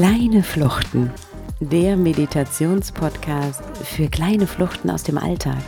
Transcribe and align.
Kleine 0.00 0.44
Fluchten, 0.44 1.10
der 1.58 1.96
Meditationspodcast 1.96 3.64
für 3.78 4.06
kleine 4.06 4.46
Fluchten 4.46 4.90
aus 4.90 5.02
dem 5.02 5.18
Alltag. 5.18 5.58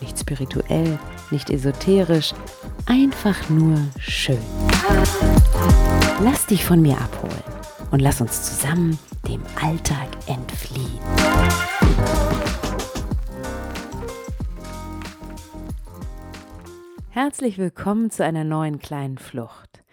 Nicht 0.00 0.18
spirituell, 0.18 0.98
nicht 1.30 1.50
esoterisch, 1.50 2.34
einfach 2.86 3.48
nur 3.50 3.78
schön. 4.00 4.42
Lass 6.20 6.46
dich 6.46 6.64
von 6.64 6.82
mir 6.82 6.98
abholen 6.98 7.44
und 7.92 8.00
lass 8.00 8.20
uns 8.20 8.42
zusammen 8.42 8.98
dem 9.28 9.40
Alltag 9.62 10.08
entfliehen. 10.26 10.98
Herzlich 17.10 17.58
willkommen 17.58 18.10
zu 18.10 18.24
einer 18.24 18.42
neuen 18.42 18.80
kleinen 18.80 19.18
Flucht, 19.18 19.84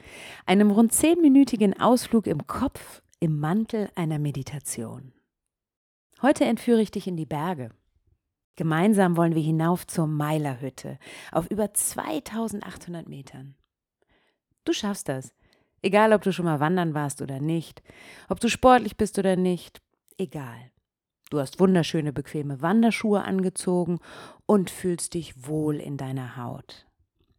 einem 0.47 0.71
rund 0.71 0.93
zehnminütigen 0.93 1.79
Ausflug 1.79 2.25
im 2.25 2.47
Kopf 2.47 3.03
im 3.21 3.39
Mantel 3.39 3.87
einer 3.93 4.17
Meditation. 4.17 5.13
Heute 6.23 6.43
entführe 6.45 6.81
ich 6.81 6.89
dich 6.89 7.07
in 7.07 7.15
die 7.15 7.27
Berge. 7.27 7.69
Gemeinsam 8.55 9.15
wollen 9.15 9.35
wir 9.35 9.43
hinauf 9.43 9.85
zur 9.85 10.07
Meilerhütte 10.07 10.97
auf 11.31 11.49
über 11.51 11.71
2800 11.71 13.07
Metern. 13.07 13.53
Du 14.65 14.73
schaffst 14.73 15.07
das, 15.07 15.35
egal 15.83 16.13
ob 16.13 16.23
du 16.23 16.33
schon 16.33 16.45
mal 16.45 16.59
wandern 16.59 16.95
warst 16.95 17.21
oder 17.21 17.39
nicht, 17.39 17.83
ob 18.27 18.39
du 18.39 18.49
sportlich 18.49 18.97
bist 18.97 19.19
oder 19.19 19.35
nicht, 19.35 19.83
egal. 20.17 20.71
Du 21.29 21.39
hast 21.39 21.59
wunderschöne, 21.59 22.13
bequeme 22.13 22.63
Wanderschuhe 22.63 23.21
angezogen 23.21 23.99
und 24.47 24.71
fühlst 24.71 25.13
dich 25.13 25.47
wohl 25.47 25.75
in 25.75 25.95
deiner 25.95 26.37
Haut. 26.37 26.87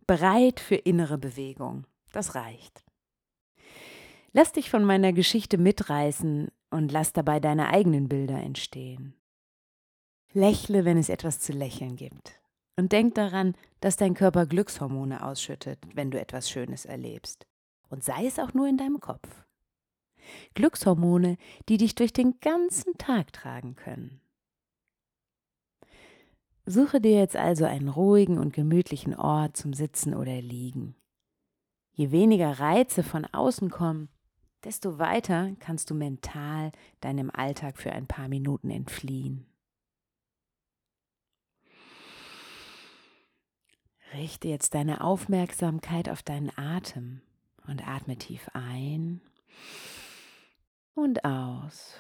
Bereit 0.07 0.61
für 0.61 0.77
innere 0.77 1.19
Bewegung. 1.19 1.89
Das 2.13 2.37
reicht. 2.37 2.85
Lass 4.35 4.53
dich 4.53 4.71
von 4.71 4.85
meiner 4.85 5.13
Geschichte 5.13 5.59
mitreißen 5.59 6.51
und 6.71 6.91
lass 6.91 7.13
dabei 7.13 7.39
deine 7.39 7.69
eigenen 7.69 8.09
Bilder 8.09 8.39
entstehen. 8.39 9.15
Lächle, 10.33 10.87
wenn 10.87 10.97
es 10.97 11.11
etwas 11.11 11.41
zu 11.41 11.53
lächeln 11.53 11.97
gibt. 11.97 12.41
Und 12.77 12.93
denk 12.93 13.15
daran, 13.15 13.55
dass 13.81 13.97
dein 13.97 14.15
Körper 14.15 14.47
Glückshormone 14.47 15.23
ausschüttet, 15.23 15.79
wenn 15.95 16.11
du 16.11 16.19
etwas 16.19 16.49
Schönes 16.49 16.87
erlebst. 16.87 17.47
Und 17.91 18.03
sei 18.03 18.25
es 18.25 18.39
auch 18.39 18.55
nur 18.55 18.67
in 18.67 18.79
deinem 18.79 19.01
Kopf. 19.01 19.45
Glückshormone, 20.55 21.37
die 21.69 21.77
dich 21.77 21.95
durch 21.95 22.15
den 22.15 22.41
ganzen 22.41 22.97
Tag 22.97 23.35
tragen 23.35 23.77
können. 23.77 24.23
Suche 26.65 27.03
dir 27.03 27.19
jetzt 27.19 27.37
also 27.37 27.67
einen 27.67 27.89
ruhigen 27.89 28.39
und 28.39 28.55
gemütlichen 28.55 29.15
Ort 29.15 29.59
zum 29.59 29.75
Sitzen 29.75 30.15
oder 30.15 30.41
Liegen. 30.41 30.95
Je 31.93 32.11
weniger 32.11 32.59
Reize 32.59 33.03
von 33.03 33.27
außen 33.27 33.69
kommen, 33.69 34.09
desto 34.65 34.99
weiter 34.99 35.53
kannst 35.61 35.91
du 35.91 35.95
mental 35.95 36.73
deinem 37.01 37.31
Alltag 37.31 37.79
für 37.79 37.93
ein 37.93 38.07
paar 38.07 38.29
Minuten 38.29 38.71
entfliehen. 38.71 39.47
Richte 44.15 44.49
jetzt 44.49 44.75
deine 44.75 45.03
Aufmerksamkeit 45.03 46.09
auf 46.09 46.23
deinen 46.23 46.51
Atem 46.57 47.23
und 47.67 47.87
atme 47.87 48.17
tief 48.17 48.51
ein 48.53 49.23
und 50.95 51.25
aus. 51.25 51.95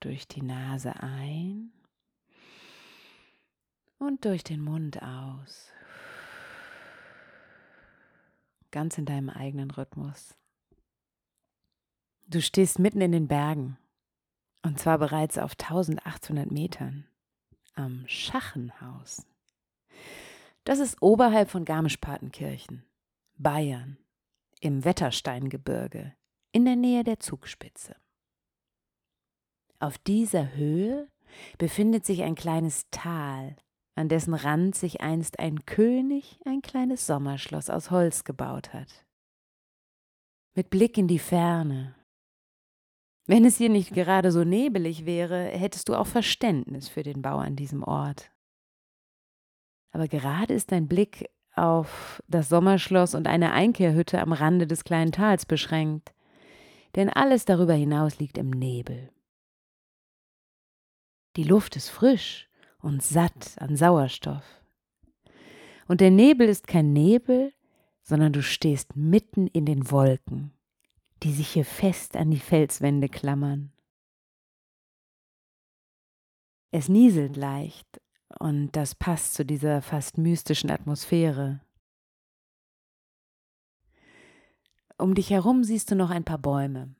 Durch 0.00 0.28
die 0.28 0.42
Nase 0.42 0.94
ein 1.02 1.72
und 3.98 4.24
durch 4.24 4.44
den 4.44 4.60
Mund 4.60 5.02
aus. 5.02 5.70
Ganz 8.70 8.98
in 8.98 9.04
deinem 9.04 9.30
eigenen 9.30 9.70
Rhythmus. 9.70 10.36
Du 12.30 12.40
stehst 12.40 12.78
mitten 12.78 13.00
in 13.00 13.10
den 13.10 13.26
Bergen 13.26 13.76
und 14.62 14.78
zwar 14.78 14.98
bereits 14.98 15.36
auf 15.36 15.54
1800 15.58 16.48
Metern 16.48 17.08
am 17.74 18.04
Schachenhaus. 18.06 19.26
Das 20.62 20.78
ist 20.78 21.02
oberhalb 21.02 21.50
von 21.50 21.64
Garmisch-Partenkirchen, 21.64 22.84
Bayern, 23.36 23.98
im 24.60 24.84
Wettersteingebirge, 24.84 26.14
in 26.52 26.64
der 26.64 26.76
Nähe 26.76 27.02
der 27.02 27.18
Zugspitze. 27.18 27.96
Auf 29.80 29.98
dieser 29.98 30.54
Höhe 30.54 31.08
befindet 31.58 32.06
sich 32.06 32.22
ein 32.22 32.36
kleines 32.36 32.86
Tal, 32.92 33.56
an 33.96 34.08
dessen 34.08 34.34
Rand 34.34 34.76
sich 34.76 35.00
einst 35.00 35.40
ein 35.40 35.66
König 35.66 36.38
ein 36.44 36.62
kleines 36.62 37.08
Sommerschloss 37.08 37.70
aus 37.70 37.90
Holz 37.90 38.22
gebaut 38.22 38.72
hat. 38.72 39.04
Mit 40.54 40.70
Blick 40.70 40.96
in 40.96 41.08
die 41.08 41.18
Ferne 41.18 41.96
wenn 43.30 43.44
es 43.44 43.58
hier 43.58 43.68
nicht 43.68 43.94
gerade 43.94 44.32
so 44.32 44.42
nebelig 44.42 45.06
wäre, 45.06 45.44
hättest 45.44 45.88
du 45.88 45.94
auch 45.94 46.08
Verständnis 46.08 46.88
für 46.88 47.04
den 47.04 47.22
Bau 47.22 47.36
an 47.36 47.54
diesem 47.54 47.84
Ort. 47.84 48.32
Aber 49.92 50.08
gerade 50.08 50.52
ist 50.52 50.72
dein 50.72 50.88
Blick 50.88 51.30
auf 51.54 52.20
das 52.26 52.48
Sommerschloss 52.48 53.14
und 53.14 53.28
eine 53.28 53.52
Einkehrhütte 53.52 54.20
am 54.20 54.32
Rande 54.32 54.66
des 54.66 54.82
kleinen 54.82 55.12
Tals 55.12 55.46
beschränkt, 55.46 56.12
denn 56.96 57.08
alles 57.08 57.44
darüber 57.44 57.74
hinaus 57.74 58.18
liegt 58.18 58.36
im 58.36 58.50
Nebel. 58.50 59.12
Die 61.36 61.44
Luft 61.44 61.76
ist 61.76 61.88
frisch 61.88 62.48
und 62.80 63.00
satt 63.00 63.54
an 63.58 63.76
Sauerstoff. 63.76 64.42
Und 65.86 66.00
der 66.00 66.10
Nebel 66.10 66.48
ist 66.48 66.66
kein 66.66 66.92
Nebel, 66.92 67.52
sondern 68.02 68.32
du 68.32 68.42
stehst 68.42 68.96
mitten 68.96 69.46
in 69.46 69.66
den 69.66 69.92
Wolken 69.92 70.52
die 71.22 71.32
sich 71.32 71.48
hier 71.48 71.64
fest 71.64 72.16
an 72.16 72.30
die 72.30 72.38
Felswände 72.38 73.08
klammern. 73.08 73.72
Es 76.72 76.88
nieselt 76.88 77.36
leicht 77.36 78.00
und 78.38 78.72
das 78.72 78.94
passt 78.94 79.34
zu 79.34 79.44
dieser 79.44 79.82
fast 79.82 80.18
mystischen 80.18 80.70
Atmosphäre. 80.70 81.60
Um 84.98 85.14
dich 85.14 85.30
herum 85.30 85.64
siehst 85.64 85.90
du 85.90 85.96
noch 85.96 86.10
ein 86.10 86.24
paar 86.24 86.38
Bäume. 86.38 86.94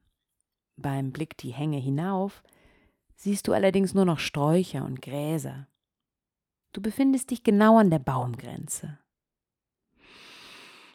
Beim 0.76 1.12
Blick 1.12 1.36
die 1.36 1.53
Hänge 1.53 1.78
hinauf 1.78 2.42
siehst 3.14 3.47
du 3.47 3.53
allerdings 3.53 3.94
nur 3.94 4.06
noch 4.06 4.19
Sträucher 4.19 4.84
und 4.84 5.03
Gräser. 5.03 5.69
Du 6.72 6.80
befindest 6.80 7.30
dich 7.30 7.42
genau 7.42 7.78
an 7.78 7.91
der 7.91 7.98
Baumgrenze. 7.98 8.98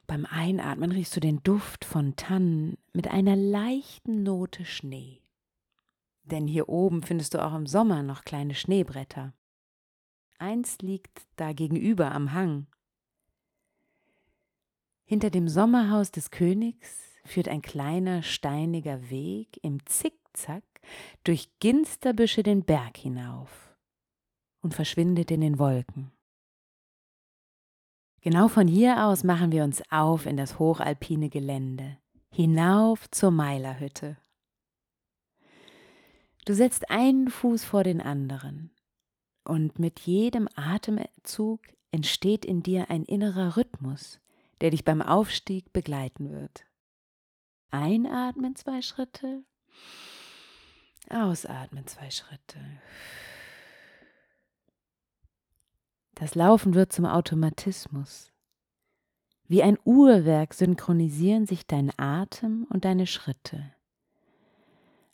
Beim 0.07 0.25
Einatmen 0.25 0.91
riechst 0.91 1.16
du 1.16 1.19
den 1.19 1.41
Duft 1.41 1.83
von 1.83 2.16
Tannen 2.16 2.77
mit 2.93 3.07
einer 3.07 3.35
leichten 3.35 4.23
Note 4.23 4.63
Schnee. 4.66 5.21
Denn 6.23 6.47
hier 6.47 6.69
oben 6.69 7.01
findest 7.01 7.33
du 7.33 7.43
auch 7.43 7.55
im 7.55 7.67
Sommer 7.67 8.03
noch 8.03 8.23
kleine 8.23 8.53
Schneebretter. 8.53 9.33
Eins 10.38 10.79
liegt 10.79 11.25
da 11.38 11.53
gegenüber 11.53 12.11
am 12.11 12.33
Hang. 12.33 12.67
Hinter 15.05 15.29
dem 15.29 15.47
Sommerhaus 15.47 16.11
des 16.11 16.31
Königs 16.31 16.99
führt 17.23 17.47
ein 17.47 17.61
kleiner 17.61 18.22
steiniger 18.22 19.09
Weg 19.09 19.59
im 19.63 19.85
Zickzack 19.85 20.63
durch 21.23 21.49
Ginsterbüsche 21.59 22.43
den 22.43 22.63
Berg 22.63 22.97
hinauf 22.97 23.75
und 24.61 24.73
verschwindet 24.73 25.31
in 25.31 25.41
den 25.41 25.57
Wolken. 25.57 26.11
Genau 28.25 28.47
von 28.47 28.68
hier 28.68 29.06
aus 29.06 29.24
machen 29.24 29.52
wir 29.52 29.63
uns 29.63 29.84
auf 29.91 30.25
in 30.25 30.36
das 30.36 30.58
hochalpine 30.58 31.30
Gelände, 31.30 32.00
hinauf 32.31 33.08
zur 33.12 33.30
Meilerhütte. 33.30 34.18
Du 36.46 36.56
setzt 36.56 36.90
einen 36.90 37.30
Fuß 37.30 37.64
vor 37.64 37.84
den 37.84 38.02
anderen 38.02 38.72
und 39.44 39.78
mit 39.78 39.99
jedem 39.99 40.49
Atemzug 40.55 41.61
entsteht 41.91 42.46
in 42.46 42.64
dir 42.64 42.90
ein 42.90 43.03
innerer 43.03 43.58
Rhythmus, 43.58 44.20
der 44.59 44.72
dich 44.72 44.84
beim 44.84 45.03
Aufstieg 45.03 45.72
begleiten 45.72 46.32
wird. 46.32 46.66
Einatmen 47.70 48.55
zwei 48.55 48.82
Schritte, 48.82 49.44
ausatmen 51.11 51.85
zwei 51.85 52.09
Schritte. 52.09 52.58
Das 56.16 56.34
Laufen 56.34 56.73
wird 56.73 56.94
zum 56.94 57.06
Automatismus. 57.06 58.32
Wie 59.47 59.62
ein 59.62 59.78
Uhrwerk 59.84 60.53
synchronisieren 60.53 61.46
sich 61.46 61.67
dein 61.67 61.91
Atem 61.97 62.66
und 62.70 62.85
deine 62.85 63.06
Schritte. 63.06 63.73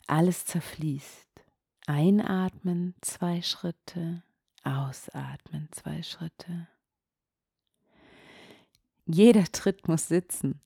Alles 0.06 0.46
zerfließt. 0.46 1.28
Einatmen 1.86 2.94
zwei 3.00 3.42
Schritte, 3.42 4.22
ausatmen 4.62 5.68
zwei 5.72 6.02
Schritte. 6.04 6.68
Jeder 9.04 9.44
Tritt 9.50 9.88
muss 9.88 10.06
sitzen, 10.06 10.60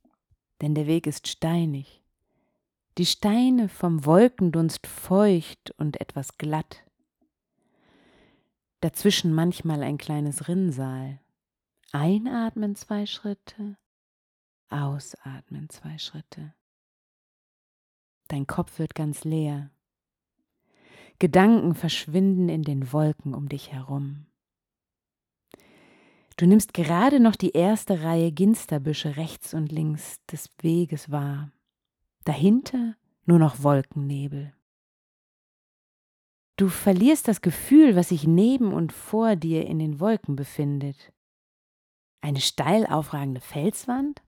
denn 0.60 0.74
der 0.74 0.86
Weg 0.86 1.06
ist 1.06 1.26
steinig. 1.26 2.02
Die 2.98 3.06
Steine 3.06 3.70
vom 3.70 4.04
Wolkendunst 4.04 4.86
feucht 4.86 5.72
und 5.78 6.00
etwas 6.00 6.36
glatt 6.36 6.85
dazwischen 8.80 9.32
manchmal 9.32 9.82
ein 9.82 9.98
kleines 9.98 10.48
Rinnsal. 10.48 11.20
Einatmen 11.92 12.74
zwei 12.74 13.06
Schritte, 13.06 13.76
ausatmen 14.68 15.68
zwei 15.68 15.98
Schritte. 15.98 16.54
Dein 18.28 18.46
Kopf 18.46 18.78
wird 18.78 18.94
ganz 18.94 19.24
leer. 19.24 19.70
Gedanken 21.18 21.74
verschwinden 21.74 22.48
in 22.48 22.62
den 22.62 22.92
Wolken 22.92 23.34
um 23.34 23.48
dich 23.48 23.72
herum. 23.72 24.26
Du 26.36 26.46
nimmst 26.46 26.74
gerade 26.74 27.18
noch 27.20 27.36
die 27.36 27.52
erste 27.52 28.02
Reihe 28.02 28.30
Ginsterbüsche 28.30 29.16
rechts 29.16 29.54
und 29.54 29.72
links 29.72 30.20
des 30.26 30.50
Weges 30.60 31.10
wahr. 31.10 31.50
Dahinter 32.24 32.96
nur 33.24 33.38
noch 33.38 33.62
Wolkennebel. 33.62 34.52
Du 36.56 36.68
verlierst 36.68 37.28
das 37.28 37.42
Gefühl, 37.42 37.96
was 37.96 38.08
sich 38.08 38.26
neben 38.26 38.72
und 38.72 38.92
vor 38.92 39.36
dir 39.36 39.66
in 39.66 39.78
den 39.78 40.00
Wolken 40.00 40.36
befindet. 40.36 41.12
Eine 42.22 42.40
steil 42.40 42.86
aufragende 42.86 43.42
Felswand? 43.42 44.22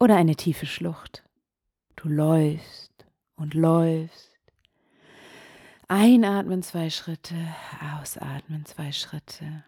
Oder 0.00 0.16
eine 0.16 0.34
tiefe 0.34 0.66
Schlucht? 0.66 1.22
Du 1.94 2.08
läufst 2.08 3.06
und 3.36 3.54
läufst. 3.54 4.30
Einatmen 5.86 6.62
zwei 6.62 6.90
Schritte, 6.90 7.36
ausatmen 7.98 8.64
zwei 8.64 8.90
Schritte. 8.90 9.64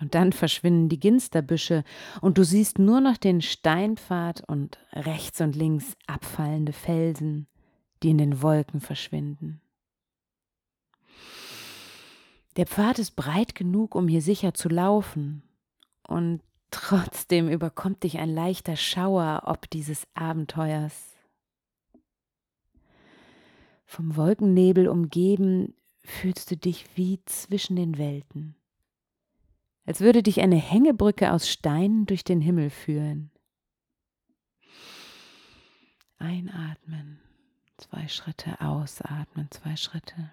Und 0.00 0.14
dann 0.14 0.32
verschwinden 0.32 0.88
die 0.88 1.00
Ginsterbüsche 1.00 1.84
und 2.20 2.36
du 2.36 2.44
siehst 2.44 2.78
nur 2.78 3.00
noch 3.00 3.16
den 3.16 3.42
Steinpfad 3.42 4.42
und 4.48 4.78
rechts 4.92 5.40
und 5.40 5.54
links 5.56 5.96
abfallende 6.06 6.72
Felsen, 6.72 7.46
die 8.02 8.10
in 8.10 8.18
den 8.18 8.42
Wolken 8.42 8.80
verschwinden. 8.80 9.60
Der 12.56 12.66
Pfad 12.66 12.98
ist 12.98 13.16
breit 13.16 13.54
genug, 13.54 13.94
um 13.94 14.08
hier 14.08 14.22
sicher 14.22 14.54
zu 14.54 14.68
laufen, 14.68 15.42
und 16.08 16.40
trotzdem 16.70 17.48
überkommt 17.48 18.02
dich 18.02 18.18
ein 18.18 18.34
leichter 18.34 18.76
Schauer 18.76 19.42
ob 19.44 19.68
dieses 19.70 20.06
Abenteuers. 20.14 21.14
Vom 23.84 24.16
Wolkennebel 24.16 24.88
umgeben 24.88 25.74
fühlst 26.00 26.50
du 26.50 26.56
dich 26.56 26.86
wie 26.96 27.20
zwischen 27.24 27.76
den 27.76 27.98
Welten 27.98 28.56
als 29.86 30.00
würde 30.00 30.22
dich 30.22 30.40
eine 30.40 30.56
Hängebrücke 30.56 31.32
aus 31.32 31.48
Steinen 31.48 32.06
durch 32.06 32.24
den 32.24 32.40
Himmel 32.40 32.70
führen. 32.70 33.30
Einatmen, 36.18 37.20
zwei 37.76 38.08
Schritte, 38.08 38.60
ausatmen, 38.60 39.48
zwei 39.50 39.76
Schritte. 39.76 40.32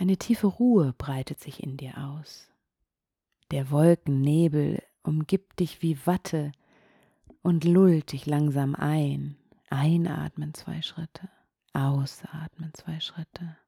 Eine 0.00 0.16
tiefe 0.16 0.46
Ruhe 0.46 0.94
breitet 0.96 1.40
sich 1.40 1.62
in 1.62 1.76
dir 1.76 1.98
aus. 1.98 2.48
Der 3.50 3.70
Wolkennebel 3.70 4.82
umgibt 5.02 5.60
dich 5.60 5.82
wie 5.82 5.98
Watte 6.06 6.52
und 7.42 7.64
lullt 7.64 8.12
dich 8.12 8.24
langsam 8.24 8.74
ein. 8.74 9.36
Einatmen 9.68 10.54
zwei 10.54 10.80
Schritte, 10.80 11.28
ausatmen 11.74 12.72
zwei 12.72 12.98
Schritte. 13.00 13.58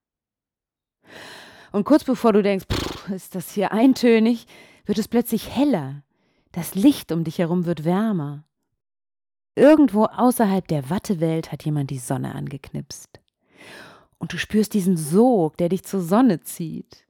Und 1.71 1.85
kurz 1.85 2.03
bevor 2.03 2.33
du 2.33 2.43
denkst, 2.43 2.65
ist 3.15 3.35
das 3.35 3.53
hier 3.53 3.73
eintönig, 3.73 4.47
wird 4.87 4.97
es 4.97 5.09
plötzlich 5.09 5.55
heller. 5.55 6.03
Das 6.51 6.75
Licht 6.75 7.13
um 7.13 7.25
dich 7.25 7.41
herum 7.41 7.67
wird 7.67 7.85
wärmer. 7.85 8.45
Irgendwo 9.55 10.07
außerhalb 10.07 10.67
der 10.67 10.89
Wattewelt 10.89 11.53
hat 11.53 11.67
jemand 11.67 11.91
die 11.91 11.99
Sonne 11.99 12.35
angeknipst. 12.35 13.21
Und 14.23 14.33
du 14.33 14.39
spürst 14.39 14.73
diesen 14.73 14.97
Sog, 14.97 15.57
der 15.57 15.69
dich 15.69 15.83
zur 15.83 16.01
Sonne 16.01 16.41
zieht. 16.41 17.05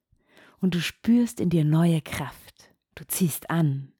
Und 0.60 0.74
du 0.74 0.80
spürst 0.80 1.40
in 1.40 1.50
dir 1.50 1.64
neue 1.64 2.00
Kraft. 2.00 2.70
Du 2.94 3.04
ziehst 3.06 3.50
an. 3.50 3.92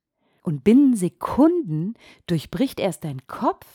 Und 0.43 0.64
binnen 0.64 0.97
Sekunden 0.97 1.94
durchbricht 2.26 2.81
erst 2.81 3.05
dein 3.05 3.26
Kopf 3.26 3.67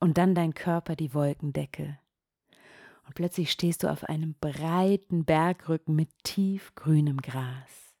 und 0.00 0.18
dann 0.18 0.34
dein 0.34 0.54
Körper 0.54 0.96
die 0.96 1.14
Wolkendecke 1.14 1.98
und 3.06 3.14
plötzlich 3.14 3.50
stehst 3.50 3.82
du 3.82 3.90
auf 3.90 4.04
einem 4.04 4.34
breiten 4.40 5.24
Bergrücken 5.24 5.94
mit 5.94 6.08
tiefgrünem 6.24 7.18
Gras. 7.18 7.94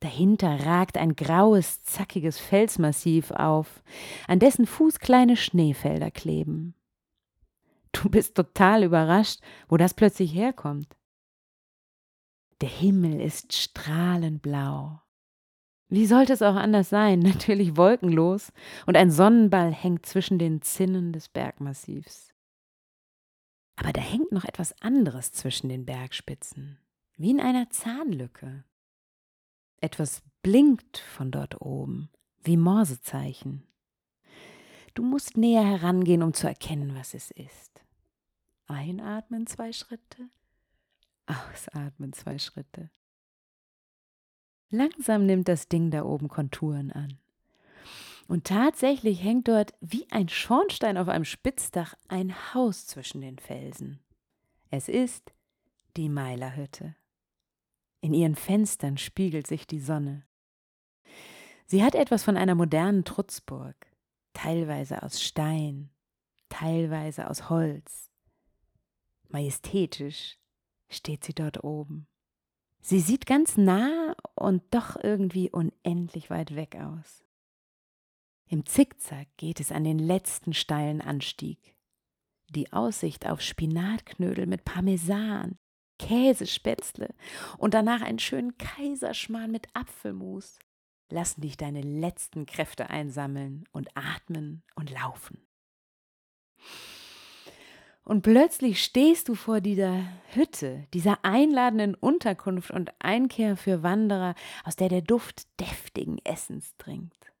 Dahinter 0.00 0.66
ragt 0.66 0.96
ein 0.96 1.14
graues, 1.14 1.82
zackiges 1.82 2.38
Felsmassiv 2.38 3.30
auf, 3.30 3.82
an 4.26 4.38
dessen 4.38 4.66
Fuß 4.66 4.98
kleine 4.98 5.36
Schneefelder 5.36 6.10
kleben. 6.10 6.74
Du 7.92 8.08
bist 8.08 8.34
total 8.34 8.84
überrascht, 8.84 9.40
wo 9.68 9.76
das 9.76 9.94
plötzlich 9.94 10.34
herkommt. 10.34 10.96
Der 12.60 12.68
Himmel 12.68 13.20
ist 13.20 13.52
strahlend 13.52 14.42
blau. 14.42 15.00
Wie 15.88 16.06
sollte 16.06 16.32
es 16.32 16.42
auch 16.42 16.54
anders 16.54 16.88
sein? 16.88 17.18
Natürlich 17.20 17.76
wolkenlos, 17.76 18.52
und 18.86 18.96
ein 18.96 19.10
Sonnenball 19.10 19.72
hängt 19.72 20.06
zwischen 20.06 20.38
den 20.38 20.62
Zinnen 20.62 21.12
des 21.12 21.28
Bergmassivs. 21.28 22.32
Aber 23.76 23.92
da 23.92 24.00
hängt 24.00 24.30
noch 24.30 24.44
etwas 24.44 24.80
anderes 24.82 25.32
zwischen 25.32 25.68
den 25.68 25.86
Bergspitzen, 25.86 26.78
wie 27.16 27.30
in 27.30 27.40
einer 27.40 27.70
Zahnlücke. 27.70 28.64
Etwas 29.80 30.22
blinkt 30.42 30.98
von 30.98 31.30
dort 31.30 31.60
oben, 31.62 32.10
wie 32.42 32.58
Morsezeichen. 32.58 33.66
Du 34.94 35.02
musst 35.02 35.36
näher 35.36 35.64
herangehen, 35.64 36.22
um 36.22 36.34
zu 36.34 36.46
erkennen, 36.46 36.94
was 36.94 37.14
es 37.14 37.30
ist. 37.30 37.80
Einatmen 38.66 39.46
zwei 39.46 39.72
Schritte, 39.72 40.28
ausatmen 41.26 42.12
zwei 42.12 42.38
Schritte. 42.38 42.90
Langsam 44.70 45.26
nimmt 45.26 45.48
das 45.48 45.68
Ding 45.68 45.90
da 45.90 46.04
oben 46.04 46.28
Konturen 46.28 46.92
an. 46.92 47.18
Und 48.28 48.46
tatsächlich 48.46 49.24
hängt 49.24 49.48
dort 49.48 49.74
wie 49.80 50.06
ein 50.12 50.28
Schornstein 50.28 50.96
auf 50.96 51.08
einem 51.08 51.24
Spitzdach 51.24 51.94
ein 52.06 52.54
Haus 52.54 52.86
zwischen 52.86 53.20
den 53.20 53.40
Felsen. 53.40 53.98
Es 54.70 54.88
ist 54.88 55.32
die 55.96 56.08
Meilerhütte. 56.08 56.94
In 58.00 58.14
ihren 58.14 58.36
Fenstern 58.36 58.98
spiegelt 58.98 59.48
sich 59.48 59.66
die 59.66 59.80
Sonne. 59.80 60.24
Sie 61.66 61.82
hat 61.82 61.96
etwas 61.96 62.22
von 62.22 62.36
einer 62.36 62.54
modernen 62.54 63.04
Trutzburg, 63.04 63.89
teilweise 64.42 65.02
aus 65.02 65.20
Stein, 65.20 65.90
teilweise 66.48 67.28
aus 67.28 67.50
Holz. 67.50 68.10
Majestätisch 69.28 70.38
steht 70.88 71.24
sie 71.24 71.34
dort 71.34 71.62
oben. 71.62 72.06
Sie 72.80 73.00
sieht 73.00 73.26
ganz 73.26 73.58
nah 73.58 74.16
und 74.34 74.62
doch 74.70 74.96
irgendwie 75.02 75.50
unendlich 75.50 76.30
weit 76.30 76.56
weg 76.56 76.76
aus. 76.76 77.22
Im 78.46 78.64
Zickzack 78.64 79.28
geht 79.36 79.60
es 79.60 79.72
an 79.72 79.84
den 79.84 79.98
letzten 79.98 80.54
steilen 80.54 81.02
Anstieg. 81.02 81.76
Die 82.48 82.72
Aussicht 82.72 83.26
auf 83.26 83.42
Spinatknödel 83.42 84.46
mit 84.46 84.64
Parmesan, 84.64 85.58
Käsespätzle 85.98 87.14
und 87.58 87.74
danach 87.74 88.00
einen 88.00 88.18
schönen 88.18 88.56
Kaiserschmarrn 88.56 89.52
mit 89.52 89.68
Apfelmus 89.74 90.58
lassen 91.12 91.40
dich 91.40 91.56
deine 91.56 91.82
letzten 91.82 92.46
Kräfte 92.46 92.90
einsammeln 92.90 93.64
und 93.72 93.96
atmen 93.96 94.62
und 94.74 94.90
laufen. 94.90 95.46
Und 98.04 98.22
plötzlich 98.22 98.82
stehst 98.82 99.28
du 99.28 99.34
vor 99.34 99.60
dieser 99.60 100.02
Hütte, 100.32 100.86
dieser 100.94 101.24
einladenden 101.24 101.94
Unterkunft 101.94 102.70
und 102.70 102.92
Einkehr 102.98 103.56
für 103.56 103.82
Wanderer, 103.82 104.34
aus 104.64 104.74
der 104.74 104.88
der 104.88 105.02
Duft 105.02 105.46
deftigen 105.60 106.18
Essens 106.24 106.76
dringt. 106.76 107.32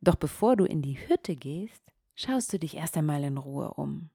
Doch 0.00 0.16
bevor 0.16 0.56
du 0.56 0.66
in 0.66 0.82
die 0.82 0.98
Hütte 1.08 1.36
gehst, 1.36 1.82
schaust 2.14 2.52
du 2.52 2.58
dich 2.58 2.76
erst 2.76 2.96
einmal 2.98 3.24
in 3.24 3.38
Ruhe 3.38 3.72
um. 3.72 4.10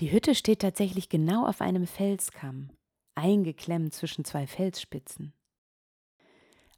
Die 0.00 0.12
Hütte 0.12 0.34
steht 0.34 0.60
tatsächlich 0.60 1.08
genau 1.08 1.46
auf 1.46 1.60
einem 1.60 1.86
Felskamm, 1.86 2.70
eingeklemmt 3.14 3.94
zwischen 3.94 4.24
zwei 4.24 4.46
Felsspitzen. 4.46 5.32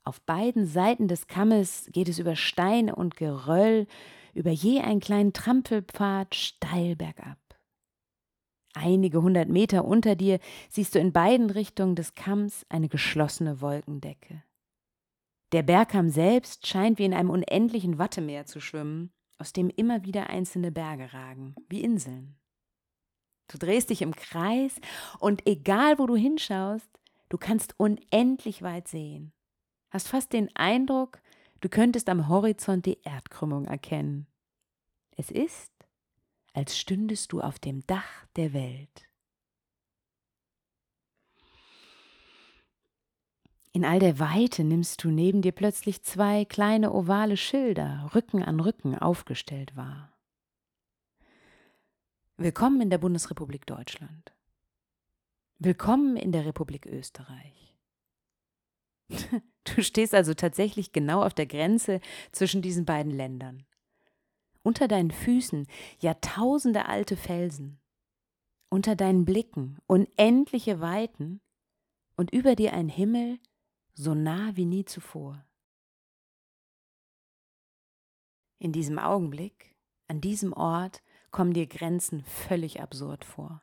Auf 0.04 0.20
beiden 0.20 0.66
Seiten 0.66 1.08
des 1.08 1.26
Kammes 1.26 1.88
geht 1.92 2.08
es 2.08 2.18
über 2.18 2.36
Steine 2.36 2.94
und 2.94 3.16
Geröll, 3.16 3.86
über 4.34 4.50
je 4.50 4.80
einen 4.80 5.00
kleinen 5.00 5.32
Trampelpfad 5.32 6.34
steil 6.34 6.94
bergab. 6.94 7.38
Einige 8.74 9.22
hundert 9.22 9.48
Meter 9.48 9.84
unter 9.84 10.14
dir 10.14 10.38
siehst 10.68 10.94
du 10.94 10.98
in 10.98 11.12
beiden 11.12 11.48
Richtungen 11.48 11.96
des 11.96 12.14
Kamms 12.14 12.66
eine 12.68 12.88
geschlossene 12.88 13.60
Wolkendecke. 13.62 14.42
Der 15.52 15.62
Bergkamm 15.62 16.10
selbst 16.10 16.66
scheint 16.66 16.98
wie 16.98 17.04
in 17.04 17.14
einem 17.14 17.30
unendlichen 17.30 17.98
Wattemeer 17.98 18.46
zu 18.46 18.60
schwimmen, 18.60 19.12
aus 19.38 19.52
dem 19.52 19.70
immer 19.70 20.04
wieder 20.04 20.28
einzelne 20.28 20.70
Berge 20.70 21.12
ragen, 21.12 21.54
wie 21.68 21.82
Inseln. 21.82 22.36
Du 23.48 23.58
drehst 23.58 23.90
dich 23.90 24.02
im 24.02 24.14
Kreis 24.14 24.80
und 25.20 25.46
egal 25.46 25.98
wo 25.98 26.06
du 26.06 26.16
hinschaust, 26.16 26.88
du 27.28 27.38
kannst 27.38 27.78
unendlich 27.78 28.62
weit 28.62 28.88
sehen. 28.88 29.32
Hast 29.90 30.08
fast 30.08 30.32
den 30.32 30.54
Eindruck, 30.56 31.20
du 31.60 31.68
könntest 31.68 32.08
am 32.08 32.28
Horizont 32.28 32.86
die 32.86 32.98
Erdkrümmung 33.02 33.66
erkennen. 33.66 34.26
Es 35.16 35.30
ist, 35.30 35.72
als 36.52 36.78
stündest 36.78 37.32
du 37.32 37.40
auf 37.40 37.58
dem 37.58 37.86
Dach 37.86 38.26
der 38.36 38.52
Welt. 38.52 39.08
In 43.72 43.84
all 43.84 43.98
der 43.98 44.18
Weite 44.18 44.64
nimmst 44.64 45.04
du 45.04 45.10
neben 45.10 45.42
dir 45.42 45.52
plötzlich 45.52 46.02
zwei 46.02 46.46
kleine 46.46 46.92
ovale 46.94 47.36
Schilder, 47.36 48.10
Rücken 48.14 48.42
an 48.42 48.58
Rücken 48.58 48.96
aufgestellt 48.96 49.76
wahr. 49.76 50.15
Willkommen 52.38 52.82
in 52.82 52.90
der 52.90 52.98
Bundesrepublik 52.98 53.64
Deutschland. 53.64 54.34
Willkommen 55.58 56.18
in 56.18 56.32
der 56.32 56.44
Republik 56.44 56.84
Österreich. 56.86 57.74
Du 59.64 59.82
stehst 59.82 60.14
also 60.14 60.32
tatsächlich 60.32 60.92
genau 60.92 61.22
auf 61.22 61.34
der 61.34 61.46
Grenze 61.46 62.00
zwischen 62.32 62.62
diesen 62.62 62.84
beiden 62.84 63.10
Ländern. 63.10 63.66
Unter 64.62 64.86
deinen 64.86 65.10
Füßen 65.10 65.66
jahrtausende 65.98 66.86
alte 66.86 67.16
Felsen, 67.16 67.80
unter 68.68 68.94
deinen 68.94 69.24
Blicken 69.24 69.78
unendliche 69.86 70.80
Weiten 70.80 71.40
und 72.16 72.32
über 72.32 72.54
dir 72.54 72.74
ein 72.74 72.88
Himmel 72.88 73.40
so 73.94 74.14
nah 74.14 74.54
wie 74.56 74.66
nie 74.66 74.84
zuvor. 74.84 75.44
In 78.58 78.72
diesem 78.72 78.98
Augenblick, 78.98 79.74
an 80.06 80.20
diesem 80.20 80.52
Ort, 80.52 81.02
kommen 81.30 81.52
dir 81.52 81.66
Grenzen 81.66 82.24
völlig 82.24 82.80
absurd 82.80 83.24
vor. 83.24 83.62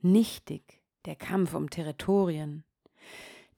Nichtig 0.00 0.82
der 1.04 1.16
Kampf 1.16 1.54
um 1.54 1.70
Territorien, 1.70 2.64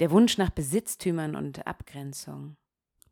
der 0.01 0.11
Wunsch 0.11 0.39
nach 0.39 0.51
Besitztümern 0.51 1.37
und 1.37 1.67
Abgrenzung, 1.67 2.57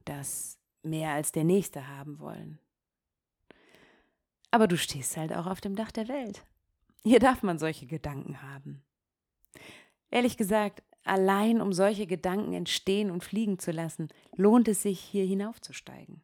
das 0.04 0.58
mehr 0.82 1.12
als 1.12 1.32
der 1.32 1.44
Nächste 1.44 1.88
haben 1.88 2.18
wollen. 2.18 2.58
Aber 4.50 4.66
du 4.66 4.76
stehst 4.76 5.16
halt 5.16 5.32
auch 5.32 5.46
auf 5.46 5.60
dem 5.60 5.76
Dach 5.76 5.92
der 5.92 6.08
Welt. 6.08 6.44
Hier 7.02 7.20
darf 7.20 7.42
man 7.42 7.58
solche 7.58 7.86
Gedanken 7.86 8.42
haben. 8.42 8.82
Ehrlich 10.10 10.36
gesagt, 10.36 10.82
allein 11.04 11.60
um 11.60 11.72
solche 11.72 12.06
Gedanken 12.06 12.52
entstehen 12.52 13.10
und 13.10 13.24
fliegen 13.24 13.58
zu 13.58 13.70
lassen, 13.70 14.08
lohnt 14.36 14.68
es 14.68 14.82
sich, 14.82 15.00
hier 15.00 15.24
hinaufzusteigen. 15.24 16.22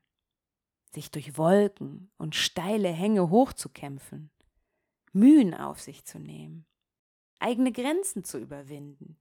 Sich 0.92 1.10
durch 1.10 1.36
Wolken 1.36 2.10
und 2.16 2.34
steile 2.34 2.88
Hänge 2.88 3.30
hochzukämpfen, 3.30 4.30
Mühen 5.12 5.54
auf 5.54 5.80
sich 5.80 6.04
zu 6.04 6.18
nehmen, 6.18 6.66
eigene 7.38 7.72
Grenzen 7.72 8.24
zu 8.24 8.38
überwinden, 8.38 9.18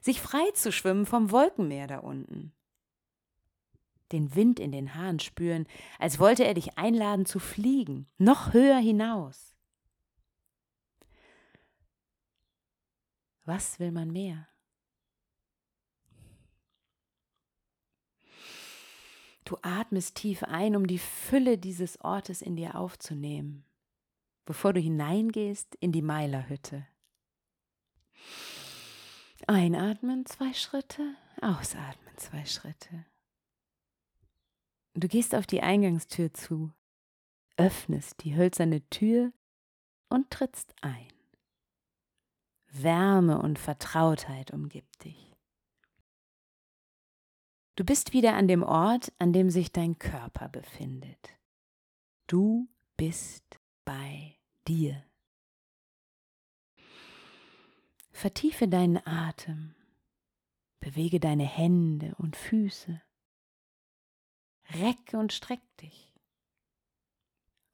sich 0.00 0.20
frei 0.20 0.50
zu 0.52 0.72
schwimmen 0.72 1.06
vom 1.06 1.30
Wolkenmeer 1.30 1.86
da 1.86 1.98
unten. 1.98 2.52
Den 4.12 4.34
Wind 4.34 4.60
in 4.60 4.70
den 4.70 4.94
Haaren 4.94 5.18
spüren, 5.18 5.66
als 5.98 6.18
wollte 6.18 6.44
er 6.44 6.54
dich 6.54 6.78
einladen 6.78 7.26
zu 7.26 7.38
fliegen, 7.38 8.06
noch 8.18 8.52
höher 8.52 8.78
hinaus. 8.78 9.56
Was 13.44 13.78
will 13.78 13.92
man 13.92 14.10
mehr? 14.10 14.48
Du 19.44 19.58
atmest 19.60 20.14
tief 20.14 20.42
ein, 20.42 20.74
um 20.74 20.86
die 20.86 20.98
Fülle 20.98 21.58
dieses 21.58 22.00
Ortes 22.00 22.40
in 22.40 22.56
dir 22.56 22.76
aufzunehmen, 22.76 23.64
bevor 24.46 24.72
du 24.72 24.80
hineingehst 24.80 25.74
in 25.76 25.92
die 25.92 26.02
Meilerhütte. 26.02 26.86
Einatmen 29.46 30.24
zwei 30.24 30.54
Schritte, 30.54 31.14
ausatmen 31.42 32.16
zwei 32.16 32.46
Schritte. 32.46 33.04
Du 34.94 35.08
gehst 35.08 35.34
auf 35.34 35.46
die 35.46 35.60
Eingangstür 35.60 36.32
zu, 36.32 36.72
öffnest 37.56 38.24
die 38.24 38.36
hölzerne 38.36 38.88
Tür 38.88 39.32
und 40.08 40.30
trittst 40.30 40.74
ein. 40.80 41.08
Wärme 42.68 43.40
und 43.40 43.58
Vertrautheit 43.58 44.52
umgibt 44.52 45.04
dich. 45.04 45.33
Du 47.76 47.84
bist 47.84 48.12
wieder 48.12 48.34
an 48.34 48.46
dem 48.46 48.62
Ort, 48.62 49.12
an 49.18 49.32
dem 49.32 49.50
sich 49.50 49.72
dein 49.72 49.98
Körper 49.98 50.48
befindet. 50.48 51.36
Du 52.26 52.68
bist 52.96 53.60
bei 53.84 54.36
dir. 54.68 55.04
Vertiefe 58.12 58.68
deinen 58.68 59.04
Atem, 59.04 59.74
bewege 60.78 61.18
deine 61.18 61.44
Hände 61.44 62.14
und 62.18 62.36
Füße, 62.36 63.02
recke 64.70 65.18
und 65.18 65.32
streck 65.32 65.60
dich 65.78 66.14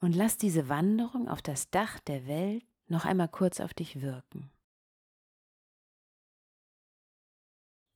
und 0.01 0.17
lass 0.17 0.39
diese 0.39 0.69
Wanderung 0.69 1.29
auf 1.29 1.43
das 1.43 1.71
Dach 1.71 2.01
der 2.01 2.27
Welt 2.27 2.65
noch 2.89 3.05
einmal 3.05 3.29
kurz 3.29 3.61
auf 3.61 3.75
dich 3.75 4.01
wirken. 4.01 4.51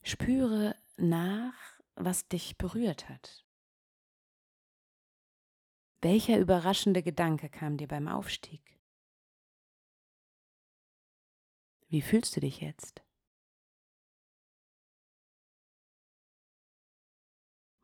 Spüre 0.03 0.77
nach, 0.97 1.74
was 1.97 2.29
dich 2.29 2.59
berührt 2.59 3.09
hat. 3.09 3.45
Welcher 6.01 6.39
überraschende 6.39 7.03
Gedanke 7.03 7.49
kam 7.49 7.77
dir 7.77 7.89
beim 7.89 8.09
Aufstieg? 8.09 8.79
Wie 11.89 12.03
fühlst 12.03 12.37
du 12.37 12.41
dich 12.41 12.61
jetzt? 12.61 13.03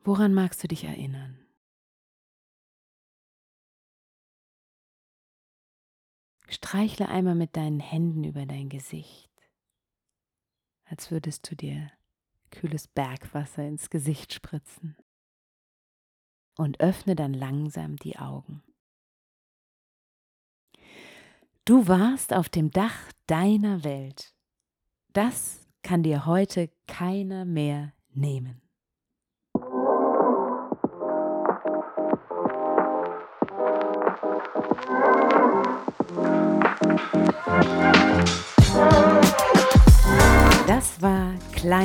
Woran 0.03 0.33
magst 0.33 0.63
du 0.63 0.67
dich 0.67 0.83
erinnern? 0.83 1.47
Streichle 6.47 7.07
einmal 7.07 7.35
mit 7.35 7.55
deinen 7.55 7.79
Händen 7.79 8.23
über 8.23 8.45
dein 8.45 8.67
Gesicht, 8.67 9.31
als 10.83 11.09
würdest 11.09 11.49
du 11.49 11.55
dir 11.55 11.91
kühles 12.51 12.87
Bergwasser 12.87 13.63
ins 13.63 13.89
Gesicht 13.89 14.33
spritzen. 14.33 14.97
Und 16.57 16.79
öffne 16.79 17.15
dann 17.15 17.33
langsam 17.33 17.95
die 17.95 18.19
Augen. 18.19 18.61
Du 21.65 21.87
warst 21.87 22.33
auf 22.33 22.49
dem 22.49 22.71
Dach 22.71 23.11
deiner 23.27 23.83
Welt. 23.83 24.35
Das 25.13 25.67
kann 25.83 26.03
dir 26.03 26.25
heute 26.25 26.69
keiner 26.87 27.45
mehr 27.45 27.93
nehmen. 28.09 28.60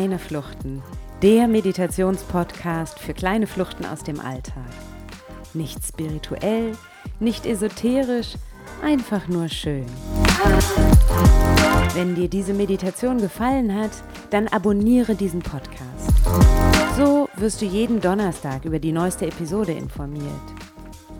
Kleine 0.06 0.20
Fluchten, 0.20 0.82
der 1.20 1.48
Meditationspodcast 1.48 3.00
für 3.00 3.12
kleine 3.12 3.48
Fluchten 3.48 3.84
aus 3.84 4.04
dem 4.04 4.20
Alltag. 4.20 4.70
Nicht 5.52 5.84
spirituell, 5.84 6.74
nicht 7.18 7.44
esoterisch, 7.44 8.34
einfach 8.84 9.26
nur 9.26 9.48
schön. 9.48 9.86
Wenn 11.94 12.14
dir 12.14 12.28
diese 12.28 12.54
Meditation 12.54 13.18
gefallen 13.18 13.74
hat, 13.74 13.90
dann 14.30 14.46
abonniere 14.46 15.16
diesen 15.16 15.40
Podcast. 15.40 16.12
So 16.96 17.28
wirst 17.34 17.60
du 17.60 17.64
jeden 17.64 18.00
Donnerstag 18.00 18.64
über 18.64 18.78
die 18.78 18.92
neueste 18.92 19.26
Episode 19.26 19.72
informiert. 19.72 20.30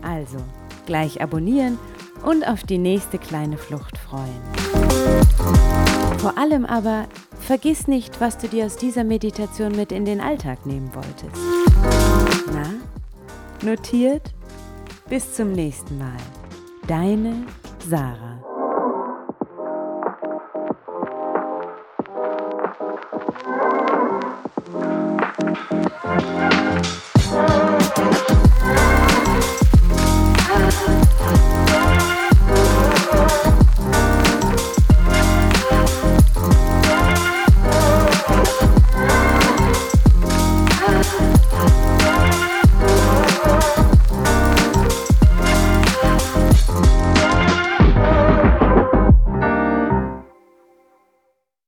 Also, 0.01 0.37
gleich 0.85 1.21
abonnieren 1.21 1.77
und 2.23 2.47
auf 2.47 2.63
die 2.63 2.77
nächste 2.77 3.17
kleine 3.17 3.57
Flucht 3.57 3.97
freuen. 3.97 4.41
Vor 6.19 6.37
allem 6.37 6.65
aber, 6.65 7.07
vergiss 7.47 7.87
nicht, 7.87 8.19
was 8.19 8.37
du 8.37 8.49
dir 8.49 8.65
aus 8.65 8.75
dieser 8.75 9.05
Meditation 9.05 9.71
mit 9.71 9.93
in 9.93 10.03
den 10.03 10.19
Alltag 10.19 10.65
nehmen 10.65 10.93
wolltest. 10.93 11.41
Na, 12.51 12.73
notiert? 13.65 14.33
Bis 15.09 15.33
zum 15.33 15.53
nächsten 15.53 15.97
Mal. 15.97 16.17
Deine 16.87 17.45
Sarah. 17.87 18.36